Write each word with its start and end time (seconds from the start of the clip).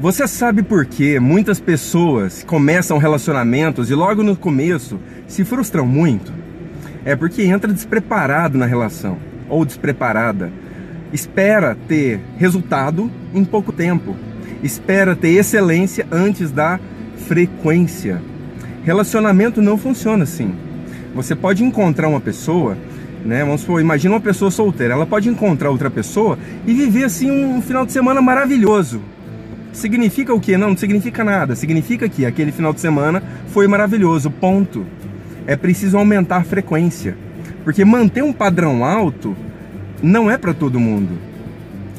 Você 0.00 0.26
sabe 0.26 0.62
por 0.62 0.84
que 0.86 1.20
muitas 1.20 1.60
pessoas 1.60 2.42
começam 2.44 2.98
relacionamentos 2.98 3.90
e 3.90 3.94
logo 3.94 4.22
no 4.22 4.34
começo 4.34 4.98
se 5.28 5.44
frustram 5.44 5.86
muito? 5.86 6.32
É 7.04 7.14
porque 7.14 7.42
entra 7.42 7.72
despreparado 7.72 8.58
na 8.58 8.66
relação 8.66 9.18
ou 9.48 9.64
despreparada. 9.64 10.50
Espera 11.12 11.76
ter 11.86 12.20
resultado 12.36 13.10
em 13.34 13.44
pouco 13.44 13.70
tempo. 13.70 14.16
Espera 14.62 15.14
ter 15.14 15.34
excelência 15.34 16.06
antes 16.10 16.50
da 16.50 16.80
frequência. 17.28 18.20
Relacionamento 18.82 19.60
não 19.60 19.76
funciona 19.76 20.24
assim. 20.24 20.54
Você 21.14 21.36
pode 21.36 21.62
encontrar 21.62 22.08
uma 22.08 22.20
pessoa, 22.20 22.76
né? 23.24 23.44
Vamos 23.44 23.60
supor, 23.60 23.80
imagina 23.80 24.14
uma 24.14 24.20
pessoa 24.20 24.50
solteira, 24.50 24.94
ela 24.94 25.06
pode 25.06 25.28
encontrar 25.28 25.70
outra 25.70 25.90
pessoa 25.90 26.38
e 26.66 26.72
viver 26.72 27.04
assim 27.04 27.30
um 27.30 27.60
final 27.60 27.84
de 27.84 27.92
semana 27.92 28.22
maravilhoso. 28.22 29.00
Significa 29.72 30.34
o 30.34 30.40
quê? 30.40 30.56
Não, 30.56 30.70
não 30.70 30.76
significa 30.76 31.24
nada. 31.24 31.56
Significa 31.56 32.08
que 32.08 32.26
aquele 32.26 32.52
final 32.52 32.72
de 32.72 32.80
semana 32.80 33.22
foi 33.48 33.66
maravilhoso, 33.66 34.30
ponto. 34.30 34.86
É 35.46 35.56
preciso 35.56 35.96
aumentar 35.96 36.38
a 36.38 36.44
frequência. 36.44 37.16
Porque 37.64 37.84
manter 37.84 38.22
um 38.22 38.32
padrão 38.32 38.84
alto 38.84 39.36
não 40.02 40.30
é 40.30 40.36
para 40.36 40.52
todo 40.52 40.78
mundo. 40.78 41.18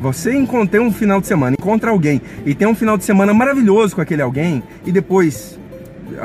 Você 0.00 0.34
encontrar 0.34 0.80
um 0.80 0.92
final 0.92 1.20
de 1.20 1.26
semana, 1.26 1.56
encontra 1.58 1.90
alguém 1.90 2.20
e 2.44 2.54
tem 2.54 2.68
um 2.68 2.74
final 2.74 2.98
de 2.98 3.04
semana 3.04 3.32
maravilhoso 3.32 3.94
com 3.94 4.02
aquele 4.02 4.20
alguém 4.22 4.62
e 4.84 4.92
depois 4.92 5.58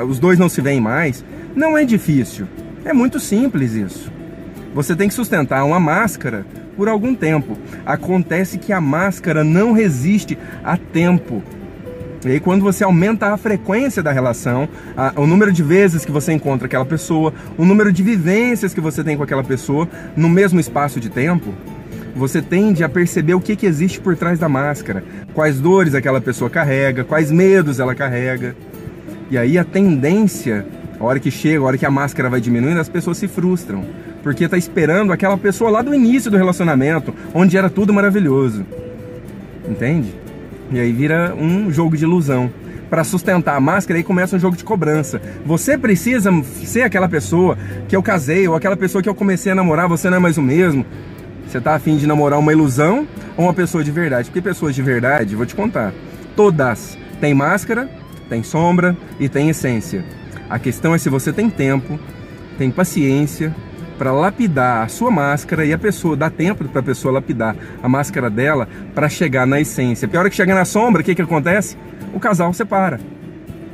os 0.06 0.18
dois 0.18 0.38
não 0.38 0.48
se 0.48 0.60
veem 0.60 0.80
mais, 0.80 1.24
não 1.56 1.76
é 1.76 1.84
difícil. 1.84 2.46
É 2.84 2.92
muito 2.92 3.18
simples 3.18 3.72
isso. 3.72 4.12
Você 4.74 4.96
tem 4.96 5.08
que 5.08 5.14
sustentar 5.14 5.64
uma 5.64 5.78
máscara 5.78 6.46
por 6.76 6.88
algum 6.88 7.14
tempo. 7.14 7.56
Acontece 7.84 8.58
que 8.58 8.72
a 8.72 8.80
máscara 8.80 9.44
não 9.44 9.72
resiste 9.72 10.38
a 10.64 10.76
tempo. 10.76 11.42
E 12.24 12.30
aí, 12.30 12.40
quando 12.40 12.62
você 12.62 12.84
aumenta 12.84 13.32
a 13.32 13.36
frequência 13.36 14.02
da 14.02 14.12
relação, 14.12 14.68
a, 14.96 15.12
o 15.16 15.26
número 15.26 15.52
de 15.52 15.62
vezes 15.62 16.04
que 16.04 16.12
você 16.12 16.32
encontra 16.32 16.66
aquela 16.66 16.84
pessoa, 16.84 17.34
o 17.58 17.64
número 17.64 17.92
de 17.92 18.02
vivências 18.02 18.72
que 18.72 18.80
você 18.80 19.02
tem 19.02 19.16
com 19.16 19.24
aquela 19.24 19.42
pessoa 19.42 19.88
no 20.16 20.28
mesmo 20.28 20.60
espaço 20.60 21.00
de 21.00 21.10
tempo, 21.10 21.52
você 22.14 22.40
tende 22.40 22.84
a 22.84 22.88
perceber 22.88 23.34
o 23.34 23.40
que, 23.40 23.56
que 23.56 23.66
existe 23.66 24.00
por 24.00 24.16
trás 24.16 24.38
da 24.38 24.48
máscara, 24.48 25.02
quais 25.34 25.58
dores 25.58 25.94
aquela 25.94 26.20
pessoa 26.20 26.48
carrega, 26.48 27.02
quais 27.02 27.30
medos 27.30 27.80
ela 27.80 27.94
carrega. 27.94 28.54
E 29.28 29.36
aí 29.36 29.58
a 29.58 29.64
tendência, 29.64 30.64
a 31.02 31.06
hora 31.08 31.20
que 31.20 31.30
chega, 31.30 31.58
a 31.58 31.66
hora 31.66 31.76
que 31.76 31.84
a 31.84 31.90
máscara 31.90 32.30
vai 32.30 32.40
diminuindo, 32.40 32.80
as 32.80 32.88
pessoas 32.88 33.18
se 33.18 33.28
frustram 33.28 33.84
porque 34.22 34.48
tá 34.48 34.56
esperando 34.56 35.12
aquela 35.12 35.36
pessoa 35.36 35.70
lá 35.70 35.82
do 35.82 35.94
início 35.94 36.30
do 36.30 36.36
relacionamento, 36.36 37.12
onde 37.34 37.56
era 37.56 37.68
tudo 37.68 37.92
maravilhoso. 37.92 38.64
Entende? 39.68 40.14
E 40.70 40.78
aí 40.78 40.92
vira 40.92 41.34
um 41.34 41.70
jogo 41.70 41.96
de 41.96 42.04
ilusão. 42.04 42.50
Para 42.88 43.04
sustentar 43.04 43.56
a 43.56 43.60
máscara, 43.60 43.98
aí 43.98 44.04
começa 44.04 44.36
um 44.36 44.38
jogo 44.38 44.56
de 44.56 44.64
cobrança. 44.64 45.20
Você 45.44 45.76
precisa 45.76 46.30
ser 46.64 46.82
aquela 46.82 47.08
pessoa 47.08 47.56
que 47.88 47.96
eu 47.96 48.02
casei, 48.02 48.46
ou 48.46 48.54
aquela 48.54 48.76
pessoa 48.76 49.02
que 49.02 49.08
eu 49.08 49.14
comecei 49.14 49.50
a 49.50 49.54
namorar, 49.54 49.88
você 49.88 50.08
não 50.08 50.18
é 50.18 50.20
mais 50.20 50.38
o 50.38 50.42
mesmo. 50.42 50.84
Você 51.46 51.60
tá 51.60 51.74
afim 51.74 51.96
de 51.96 52.06
namorar 52.06 52.38
uma 52.38 52.52
ilusão 52.52 53.06
ou 53.36 53.46
uma 53.46 53.54
pessoa 53.54 53.82
de 53.82 53.90
verdade? 53.90 54.28
Porque 54.28 54.40
pessoas 54.40 54.74
de 54.74 54.82
verdade, 54.82 55.34
vou 55.34 55.46
te 55.46 55.54
contar, 55.54 55.92
todas 56.36 56.96
têm 57.20 57.34
máscara, 57.34 57.90
têm 58.28 58.42
sombra 58.42 58.96
e 59.18 59.28
têm 59.28 59.48
essência. 59.50 60.04
A 60.52 60.58
questão 60.58 60.94
é 60.94 60.98
se 60.98 61.08
você 61.08 61.32
tem 61.32 61.48
tempo, 61.48 61.98
tem 62.58 62.70
paciência 62.70 63.56
para 63.96 64.12
lapidar 64.12 64.84
a 64.84 64.88
sua 64.88 65.10
máscara 65.10 65.64
e 65.64 65.72
a 65.72 65.78
pessoa 65.78 66.14
dá 66.14 66.28
tempo 66.28 66.68
para 66.68 66.80
a 66.80 66.84
pessoa 66.84 67.14
lapidar 67.14 67.56
a 67.82 67.88
máscara 67.88 68.28
dela 68.28 68.68
para 68.94 69.08
chegar 69.08 69.46
na 69.46 69.58
essência. 69.62 70.06
Pior 70.06 70.20
hora 70.20 70.28
que 70.28 70.36
chega 70.36 70.54
na 70.54 70.66
sombra, 70.66 71.00
o 71.00 71.04
que 71.06 71.14
que 71.14 71.22
acontece? 71.22 71.78
O 72.12 72.20
casal 72.20 72.52
separa. 72.52 73.00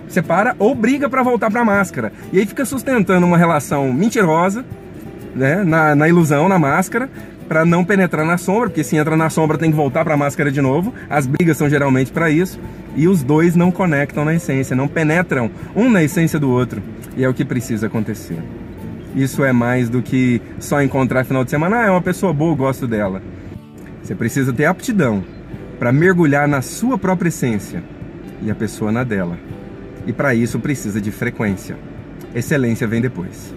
Separa 0.06 0.54
ou 0.56 0.72
briga 0.72 1.10
para 1.10 1.20
voltar 1.24 1.50
para 1.50 1.62
a 1.62 1.64
máscara. 1.64 2.12
E 2.32 2.38
aí 2.38 2.46
fica 2.46 2.64
sustentando 2.64 3.26
uma 3.26 3.36
relação 3.36 3.92
mentirosa, 3.92 4.64
né, 5.34 5.64
na, 5.64 5.96
na 5.96 6.08
ilusão, 6.08 6.48
na 6.48 6.60
máscara, 6.60 7.10
para 7.48 7.64
não 7.64 7.84
penetrar 7.84 8.26
na 8.26 8.36
sombra, 8.36 8.68
porque 8.68 8.84
se 8.84 8.96
entra 8.96 9.16
na 9.16 9.30
sombra 9.30 9.56
tem 9.56 9.70
que 9.70 9.76
voltar 9.76 10.04
para 10.04 10.14
a 10.14 10.16
máscara 10.16 10.52
de 10.52 10.60
novo. 10.60 10.92
As 11.08 11.26
brigas 11.26 11.56
são 11.56 11.68
geralmente 11.68 12.12
para 12.12 12.30
isso. 12.30 12.60
E 12.94 13.08
os 13.08 13.22
dois 13.22 13.56
não 13.56 13.70
conectam 13.70 14.24
na 14.24 14.34
essência, 14.34 14.76
não 14.76 14.86
penetram 14.86 15.50
um 15.74 15.88
na 15.88 16.02
essência 16.02 16.38
do 16.38 16.50
outro. 16.50 16.82
E 17.16 17.24
é 17.24 17.28
o 17.28 17.34
que 17.34 17.44
precisa 17.44 17.86
acontecer. 17.86 18.38
Isso 19.16 19.42
é 19.42 19.52
mais 19.52 19.88
do 19.88 20.02
que 20.02 20.40
só 20.60 20.82
encontrar 20.82 21.24
final 21.24 21.42
de 21.44 21.50
semana, 21.50 21.80
ah, 21.80 21.86
é 21.86 21.90
uma 21.90 22.02
pessoa 22.02 22.32
boa, 22.32 22.54
gosto 22.54 22.86
dela. 22.86 23.22
Você 24.02 24.14
precisa 24.14 24.52
ter 24.52 24.66
aptidão 24.66 25.24
para 25.78 25.92
mergulhar 25.92 26.46
na 26.46 26.60
sua 26.60 26.98
própria 26.98 27.28
essência 27.28 27.82
e 28.42 28.50
a 28.50 28.54
pessoa 28.54 28.92
na 28.92 29.04
dela. 29.04 29.38
E 30.06 30.12
para 30.12 30.34
isso 30.34 30.58
precisa 30.58 31.00
de 31.00 31.10
frequência. 31.10 31.76
Excelência 32.34 32.86
vem 32.86 33.00
depois. 33.00 33.54